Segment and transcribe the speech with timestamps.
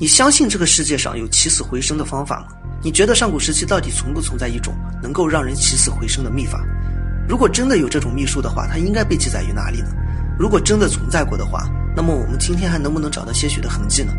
[0.00, 2.48] 你相信这个世界上有起死回生的方法吗？
[2.82, 6.64] 你觉得上古时期到底存不存在一种能够让人起死回生的秘法？
[7.28, 9.90] 如果真的有这种秘术的话，它应该被记载于哪里呢？
[10.36, 14.12] 如果真的存在过的话，那么我们今天还能不能找到些许的痕迹呢？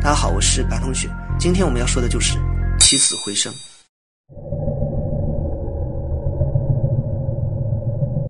[0.00, 1.10] 大家好，我是白同学，
[1.40, 2.38] 今天我们要说的就是
[2.78, 3.52] 起死回生。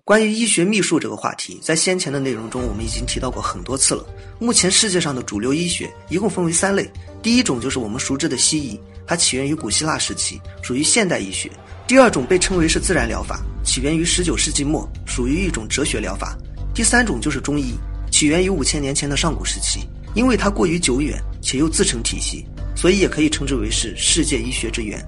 [0.07, 4.05] 关于医学秘术这个话题，在先前的内容中我们已经提到过很多次了。
[4.39, 6.89] 目前世界上的主流医学一共分为三类，
[7.21, 11.49] 第一种就是我们熟知的西医，它起源于古希腊时期，属于现代医学；
[11.85, 16.37] 第二种被称为是自然疗法，起源于十九世纪末，属于一种哲学疗法；
[16.73, 17.73] 第三种就是中医，
[18.09, 19.81] 起源于五千年前的上古时期，
[20.15, 22.45] 因为它过于久远且又自成体系，
[22.77, 25.05] 所以也可以称之为是世界医学之源。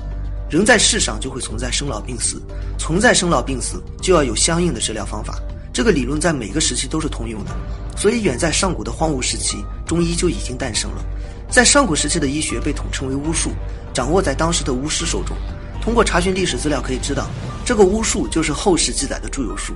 [0.50, 2.42] 人在世上就会存在生老病死，
[2.78, 5.40] 存在生老病死就要有相应的治疗方法。
[5.72, 7.52] 这个理论在每个时期都是通用的，
[7.96, 11.06] 所以远在上古的荒芜时期，中医就已经诞生了。
[11.50, 13.52] 在上古时期的医学被统称为巫术，
[13.94, 15.38] 掌握在当时的巫师手中。
[15.82, 17.28] 通过查询历史资料可以知道，
[17.64, 19.74] 这个巫术就是后世记载的祝由术。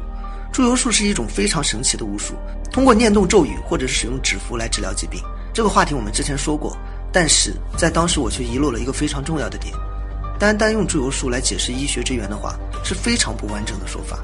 [0.52, 2.34] 祝由术是一种非常神奇的巫术，
[2.72, 5.22] 通过念动咒语或者使用纸符来治疗疾病。
[5.54, 6.76] 这个话题我们之前说过，
[7.12, 9.74] 但是在当时我却遗漏了一个非常重要的点。
[10.44, 14.20] 单单用祝由术来解释医学之源的话，是非常不完整的说法。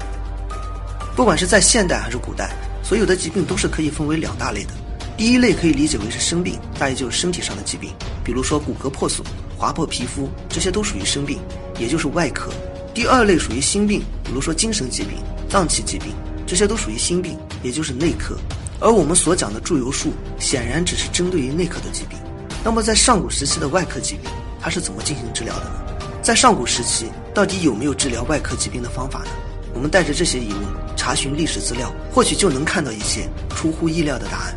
[1.16, 2.50] 不管是在现代还是古代，
[2.82, 4.72] 所有的疾病都是可以分为两大类的。
[5.16, 7.90] 第一类可以理解为是生病，大约就是身体上的疾病，
[8.22, 9.26] 比如说骨骼破损、
[9.56, 11.38] 划破皮肤，这些都属于生病，
[11.78, 12.50] 也就是外科。
[12.92, 15.12] 第二类属于心病，比如说精神疾病、
[15.48, 16.12] 脏器疾病，
[16.46, 18.36] 这些都属于心病，也就是内科。
[18.78, 22.18] 而我们所讲的祝由术，显然只是针对于内科的疾病。
[22.62, 25.89] 那么在上古时期的外科疾病，它是怎么进行治疗的呢？
[26.30, 29.30] 在上古时期，到底有没有治疗外科疾病的方法呢？
[29.74, 30.62] 我们带着这些疑问
[30.96, 34.56] 查询历史资料，或许就能看到一些出乎意料的答案。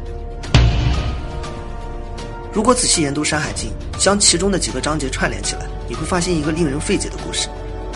[2.53, 7.49] 如果仔细研读《山海经》，将其中的几个章节串联起来，你会发现一个令人费解的故事。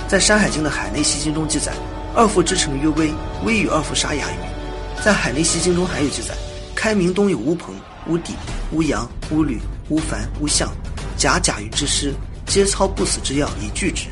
[0.08, 1.72] 在《山海经》的《海内西经》中记载，
[2.16, 3.14] 二父之臣曰威，
[3.46, 5.04] 威与二父杀哑鱼。
[5.06, 6.34] 在《海内西经》中还有记载，
[6.74, 7.76] 开明东有乌鹏、
[8.08, 8.34] 乌底、
[8.72, 10.68] 乌羊、乌吕、乌凡、乌象，
[11.16, 12.12] 假甲鱼之师。
[12.48, 14.06] 皆操不死之药以拒之。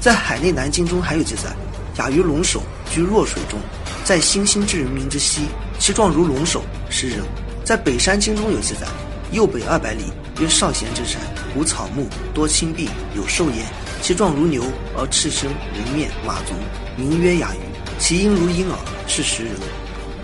[0.00, 1.50] 在海内南经中还有记载：
[1.98, 3.58] 雅于龙首，居弱水中，
[4.04, 5.42] 在星星之人民之西，
[5.78, 7.20] 其状如龙首，食人。
[7.64, 8.86] 在北山经中有记载：
[9.32, 10.04] 右北二百里，
[10.40, 11.20] 曰少闲之山，
[11.56, 13.64] 无草木，多青碧，有兽焉。
[14.02, 14.62] 其状如牛，
[14.96, 16.52] 而赤身，人面，马足，
[16.96, 17.58] 名曰雅鱼。
[17.98, 18.76] 其音如婴儿，
[19.08, 19.52] 是食人。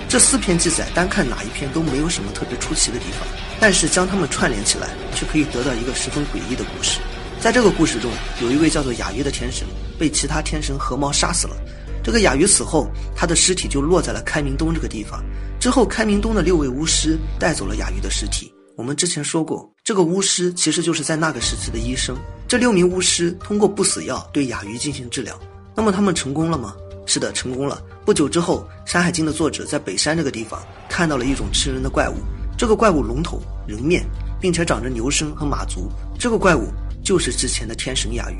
[0.09, 3.27] 这四篇记载，单看哪一篇都没有什么特别出奇的地方，
[3.59, 7.01] 但是将它们串联起来，却可以得到一个十分诡异的故事。
[7.43, 8.09] 在这个故事中，
[8.41, 9.67] 有一位叫做雅鱼的天神
[9.99, 11.57] 被其他天神合谋杀死了。
[12.01, 12.87] 这个雅鱼死后，
[13.17, 15.21] 他的尸体就落在了开明东这个地方。
[15.59, 18.55] 之后，开明东的六位巫师带走了雅鱼的尸体。
[18.77, 22.17] 我们之前说过，这个巫师其实就是在那个时期的医生。
[22.47, 25.37] 这六名巫师通过不死药对雅鱼进行治疗。
[25.75, 26.77] 那么他们成功了吗？
[27.07, 27.83] 是的，成功了。
[28.05, 32.15] 不久之后，《山海经》的作者在北山这个地方看到了一种吃人的怪物。
[32.57, 34.07] 这个怪物龙头人面，
[34.41, 35.91] 并且长着牛身和马足。
[36.17, 36.69] 这个怪物。
[37.03, 38.37] 就是之前的天神雅鱼，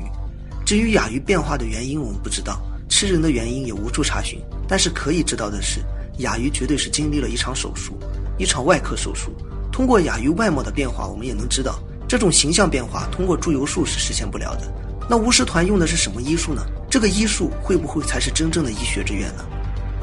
[0.65, 2.55] 至于雅鱼变化的原因，我们不知道；
[2.89, 4.39] 吃人的原因也无处查询。
[4.67, 5.81] 但是可以知道的是，
[6.19, 7.97] 雅鱼绝对是经历了一场手术，
[8.37, 9.31] 一场外科手术。
[9.71, 14.71] 通过雅鱼外貌的变化，我们也能知道，这种形象变化通过猪油术是实现不了的。
[15.09, 16.65] 那巫师团用的是什么医术呢？
[16.89, 19.43] 这个医术会不会才是真正的医学之源呢？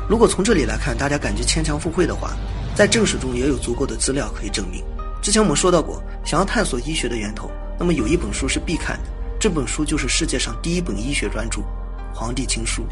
[0.09, 2.37] 如果从这里来看，大家感觉牵强附会的话，
[2.75, 4.83] 在正史中也有足够的资料可以证明。
[5.23, 7.51] 之前我们说到过，想要探索医学的源头。
[7.81, 9.05] 那么有一本书是必看的，
[9.41, 11.61] 这本书就是世界上第一本医学专著
[12.13, 12.83] 《黄帝经书》。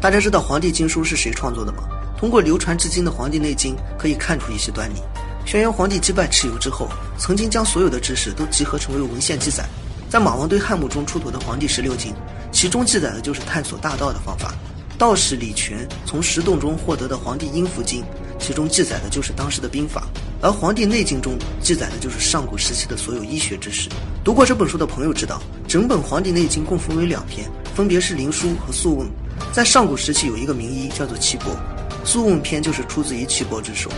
[0.00, 1.82] 大家知道《黄帝经书》是谁创作的吗？
[2.16, 5.02] 通过流传至今的《黄帝内经》可以看出一些端倪。
[5.44, 6.88] 轩辕皇帝击败蚩尤之后，
[7.18, 9.64] 曾经将所有的知识都集合成为文献记载，
[10.08, 12.12] 在马王堆汉墓中出土的《黄帝十六经》，
[12.52, 14.54] 其中记载的就是探索大道的方法。
[14.96, 18.02] 道士李全从石洞中获得的《黄帝阴符经》，
[18.38, 20.06] 其中记载的就是当时的兵法。
[20.42, 23.88] 而《黄帝内经》中记载的就是上古时期的所有医学知识。
[24.24, 29.06] 读过这本书的朋友知道，整本《黄帝内经》共分为两篇，分别是《灵枢》和《素问》。
[29.52, 31.52] 在上古时期，有一个名医叫做岐伯，
[32.04, 33.88] 《素问》篇就是出自于岐伯之手。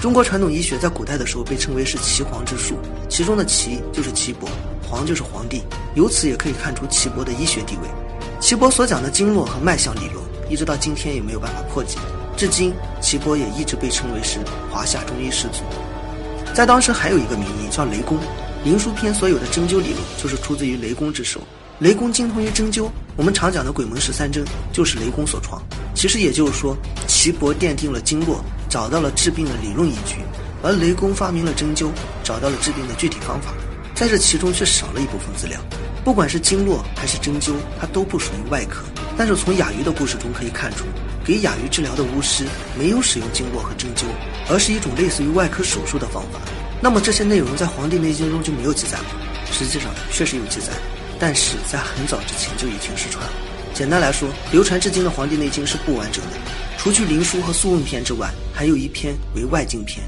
[0.00, 2.76] 中国传统医学在古代的时候被称为是岐黄之术，
[3.08, 4.48] 其中的岐就是岐伯，
[4.88, 5.62] 黄就是皇帝，
[5.96, 7.88] 由此也可以看出岐伯的医学地位。
[8.40, 11.98] 岐伯所讲的经络和脉象理论，一直到今天也没有办法破解。
[12.38, 14.38] 至今，岐伯也一直被称为是
[14.70, 15.64] 华夏中医始祖。
[16.54, 18.16] 在当时还有一个名医叫雷公，
[18.62, 21.40] 《灵枢篇》所有的针灸理论就是出自于雷公之手。
[21.80, 25.60] 雷公精通于针灸，我们常讲的鬼门十三针就是雷公所创。
[25.96, 26.76] 其实也就是说，
[27.08, 28.40] 岐伯奠定了经络，
[28.70, 30.18] 找到了治病的理论依据，
[30.62, 31.88] 而雷公发明了针灸，
[32.22, 33.52] 找到了治病的具体方法。
[33.96, 35.58] 在这其中却少了一部分资料。
[36.04, 38.84] 不管是经络还是针灸，它都不属于外科。
[39.16, 40.84] 但是从雅鱼的故事中可以看出，
[41.28, 44.06] 给哑鱼治疗的巫师没有使用经络和针灸，
[44.48, 46.40] 而是一种类似于外科手术的方法。
[46.80, 49.04] 那么这些内容在《黄帝内经》中就没有记载吗？
[49.52, 50.72] 实际上确实有记载，
[51.20, 53.32] 但是在很早之前就已经失传了。
[53.74, 56.30] 简单来说，流传至今的《黄帝内经》是不完整的，
[56.78, 60.02] 除去《灵枢》和《素问篇》之外，还有一篇为外经篇。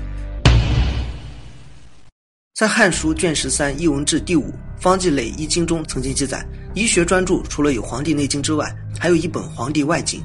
[2.55, 4.49] 在《汉书》卷十三《艺文志》第五
[4.81, 6.43] 《方剂类医经》中曾经记载，
[6.75, 10.19] 医学专著除了有《黄帝内经》之外，还有一本《黄帝外经》。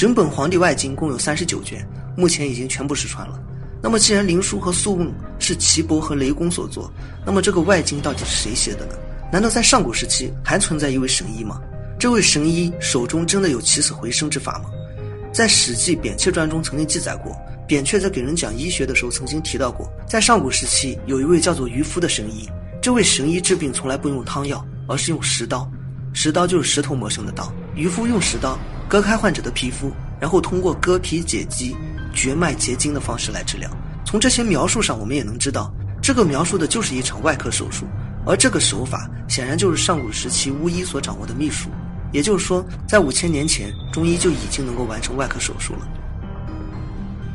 [0.00, 1.86] 整本《黄帝外经》共有三十九卷，
[2.16, 3.38] 目前已经全部失传了。
[3.82, 5.06] 那么，既然《灵枢》和《素问》
[5.38, 6.90] 是岐伯和雷公所作，
[7.22, 8.94] 那么这个外经到底是谁写的呢？
[9.30, 11.60] 难道在上古时期还存在一位神医吗？
[11.98, 14.70] 这位神医手中真的有起死回生之法吗？
[15.34, 17.36] 在《史记·扁鹊传》中曾经记载过。
[17.68, 22.48] 扁鹊在给人讲医学的时候，曾经提到过，在上古时期有一位叫做渔夫的神医。
[22.80, 25.70] 这位神医治病从来不用汤药，而是用石刀。
[26.14, 27.52] 石刀就是石头磨成的刀。
[27.74, 28.58] 渔夫用石刀
[28.90, 31.76] 割开患者的皮肤，然后通过割皮解肌、
[32.12, 33.70] 绝脉结筋的方式来治疗。
[34.04, 35.72] 从这些描述上，我们也能知道，
[36.02, 37.86] 这个描述的就是一场外科手术。
[38.26, 41.70] 而这个手法显然就是上古时期巫医所掌握的秘术。
[42.10, 45.88] 也就是说，在五千年前，中医就已经能够完成外科手术了。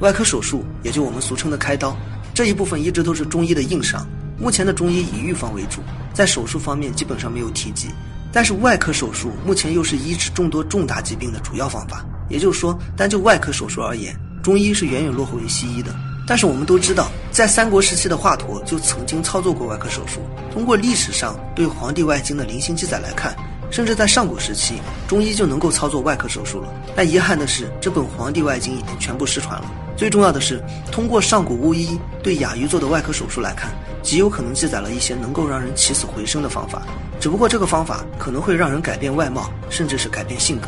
[0.01, 1.95] 外科手术，也就我们俗称的开刀，
[2.33, 4.05] 这一部分一直都是中医的硬伤。
[4.37, 5.79] 目前的中医以预防为主，
[6.13, 7.87] 在手术方面基本上没有提及。
[8.35, 12.05] 但是外科手术目前又是医治众多重大疾病的主要方法。
[12.27, 15.95] 也就是说，单就外科手术而言，中医是远远落后于西医的。
[16.27, 20.19] 但是我们都知道，在三国时期的华佗就曾经操作过外科手术。
[20.51, 23.33] 通过历史上对《黄帝外经》的零星记载来看，
[23.71, 26.67] 甚至在上古时期，中医就能够操作外科手术了。
[26.93, 29.71] 但遗憾的是，这本《黄帝外经》已经全部失传了。
[29.95, 30.61] 最重要的是，
[30.91, 33.71] 通过上古巫医对哑鱼做的外科手术来看，
[34.05, 36.83] 极有可能记载了一些能够让人起死回生的方法。
[37.19, 40.67] 只不过这个方法可能会让人改变外貌，甚至是改变性格。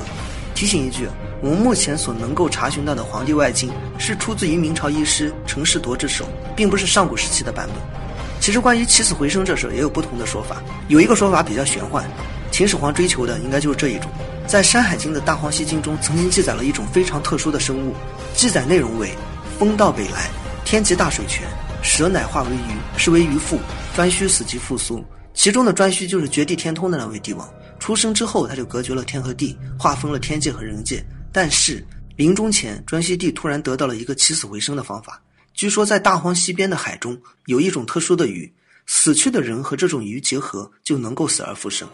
[0.56, 1.08] 提醒一句，
[1.40, 3.70] 我们目前所能够查询到的《黄帝外经》
[4.00, 6.26] 是出自于明朝医师程士铎之手，
[6.56, 7.76] 并不是上古时期的版本。
[8.40, 10.58] 其实关于起死回生这事也有不同的说法，
[10.88, 12.04] 有一个说法比较玄幻，
[12.50, 14.10] 秦始皇追求的应该就是这一种。
[14.48, 17.94] 在《山海经》的大荒西经中，曾经记载了一种非常特殊的生物。
[18.34, 19.14] 记载内容为：
[19.60, 20.28] 风到北来，
[20.66, 21.44] 天极大水泉，
[21.88, 23.58] 蛇乃化为鱼，是为鱼父。
[23.96, 25.04] 颛顼死即复苏。
[25.34, 27.50] 其中的颛顼就是绝地天通的那位帝王。
[27.80, 31.04] 出生之后，他就隔绝了天和地，划分了天界和人界。
[31.32, 31.84] 但是
[32.18, 35.20] 临终前，颛顼帝突然得到了一个起死回生的方法。
[35.54, 38.52] 据说在大荒西边的海中，有一种特殊的鱼，
[38.86, 41.88] 死去的人和这种鱼结合，就能够死而复生。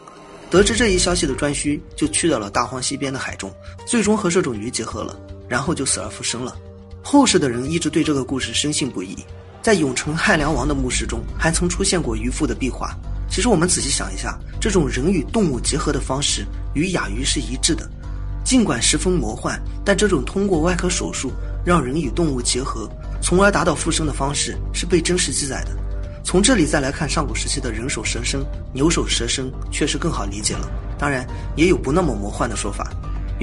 [0.49, 3.53] 得知这一消息的颛顼就去到了大荒西边的海中，
[3.85, 5.17] 最终和这种鱼结合了，
[5.47, 6.57] 然后就死而复生了。
[7.03, 9.15] 后世的人一直对这个故事深信不疑，
[9.63, 12.93] 在永城汉梁王的墓室中还曾出现过渔父的壁画。
[13.29, 17.89] 其实我们仔细想一下，这种人与动物结合的方式与雅鱼是一致的，
[18.43, 21.31] 尽管十分魔幻，但这种通过外科手术
[21.65, 22.89] 让人与动物结合，
[23.21, 25.71] 从而达到复生的方式是被真实记载的。
[26.25, 30.69] 从这里再来看上古时期的人手蛇身、牛手蛇身，确实更好理解了。
[30.99, 31.25] 当然，
[31.55, 32.91] 也有不那么魔幻的说法。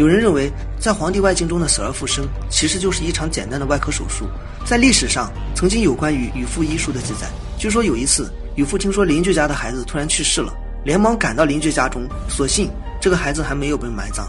[0.00, 0.50] 有人认为，
[0.80, 4.24] 在《皇帝外经》中的死而复生，其实就是一场简单的外科手术。
[4.64, 7.28] 在历史上，曾经有关于渔父医术的记载。
[7.58, 10.54] 据说有一次，渔父听说邻居家的孩子突然去世了，
[10.86, 14.26] 连忙赶到邻居家中，所幸这个孩子还没有被埋葬。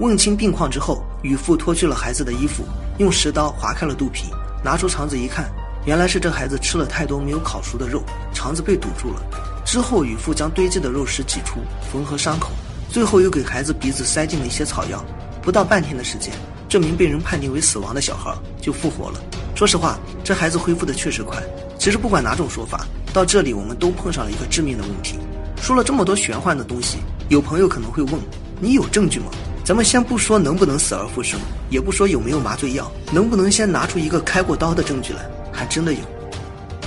[0.00, 2.64] 问清病况之后，渔父脱去了孩子的衣服，
[2.98, 4.24] 用石刀划开了肚皮，
[4.64, 5.48] 拿出肠子一看。
[5.86, 8.02] 原来是这孩子吃了太多没有烤熟的肉，
[8.34, 9.22] 肠子被堵住了。
[9.64, 11.60] 之后，渔夫将堆积的肉食挤出，
[11.92, 12.50] 缝合伤口，
[12.92, 15.02] 最后又给孩子鼻子塞进了一些草药。
[15.40, 16.30] 不到半天的时间，
[16.68, 18.30] 这名被人判定为死亡的小孩
[18.60, 19.18] 就复活了。
[19.54, 21.42] 说实话，这孩子恢复的确实快。
[21.78, 25.16] 其实不管哪种说法，到这里我们都碰上了一个致命的问题。
[25.56, 26.98] 说了这么多玄幻的东西，
[27.30, 28.14] 有朋友可能会问：
[28.60, 29.26] 你有证据吗？
[29.64, 35.20] 咱们先不说能不能死而复生，也不说有没有麻醉药，能不能先拿出一个开过刀的证据来？
[35.50, 36.00] 还真的有，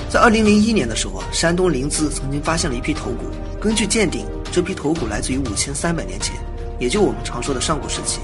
[0.07, 3.25] 在二零零一年的时候啊，山东临淄曾经发现了一批头骨。
[3.59, 4.23] 根据鉴定，
[4.55, 6.33] 这批头骨来自于五千三百年前，
[6.79, 8.21] 也就我们常说的上古时期。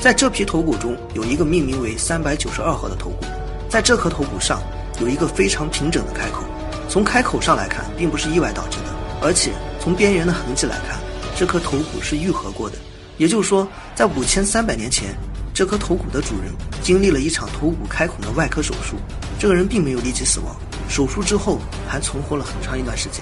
[0.00, 3.26] 在这批头骨中，有一个命名为三百九十二号的头骨，
[3.68, 4.62] 在这颗头骨上
[5.00, 6.44] 有一个非常平整的开口。
[6.88, 11.00] 从开口上来看，并不是意外导致的，而且从边缘的痕迹来看，
[11.36, 12.76] 这颗头骨是愈合过的。
[13.16, 15.16] 也就是说，在五千三百年前。
[15.54, 18.96] 这颗头骨的主人经历了一场头骨开孔的外科手术，
[19.38, 20.56] 这个人并没有立即死亡，
[20.88, 23.20] 手术之后还存活了很长一段时间。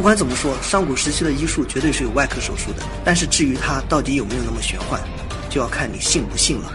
[0.00, 4.98] 不管怎么说，上古时期的医术绝对是有外科手术的，但是至于它到底有没有那么玄幻，
[5.50, 6.72] 就要看你信不信了。